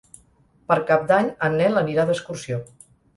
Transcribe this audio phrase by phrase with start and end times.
[0.71, 2.59] Per Cap d'Any en Nel anirà d'excursió.